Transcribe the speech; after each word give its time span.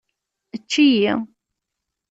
Ečč-iyi! 0.55 1.13